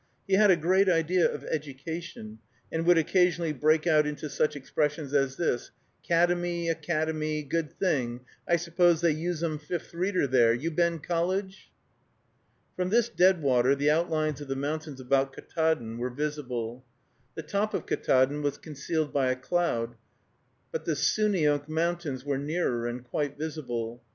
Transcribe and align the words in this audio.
He 0.27 0.33
had 0.33 0.49
a 0.49 0.55
great 0.55 0.89
idea 0.89 1.31
of 1.31 1.43
education, 1.43 2.39
and 2.71 2.87
would 2.87 2.97
occasionally 2.97 3.53
break 3.53 3.85
out 3.85 4.07
into 4.07 4.31
such 4.31 4.55
expressions 4.55 5.13
as 5.13 5.35
this, 5.37 5.69
"Kademy 6.03 6.71
a 6.71 6.73
cad 6.73 7.07
e 7.07 7.11
my 7.13 7.47
good 7.47 7.71
thing 7.71 8.21
I 8.47 8.55
suppose 8.55 9.01
they 9.01 9.11
usum 9.13 9.59
Fifth 9.59 9.93
Reader 9.93 10.25
there.... 10.25 10.55
You 10.55 10.71
been 10.71 10.97
college?" 10.97 11.69
From 12.75 12.89
this 12.89 13.09
deadwater 13.09 13.75
the 13.75 13.91
outlines 13.91 14.41
of 14.41 14.47
the 14.47 14.55
mountains 14.55 14.99
about 14.99 15.33
Ktaadn 15.33 15.99
were 15.99 16.09
visible. 16.09 16.83
The 17.35 17.43
top 17.43 17.75
of 17.75 17.85
Ktaadn 17.85 18.41
was 18.41 18.57
concealed 18.57 19.13
by 19.13 19.29
a 19.29 19.35
cloud, 19.35 19.93
but 20.71 20.85
the 20.85 20.95
Souneunk 20.95 21.69
Mountains 21.69 22.25
were 22.25 22.39
nearer, 22.39 22.87
and 22.87 23.03
quite 23.03 23.37
visible. 23.37 24.01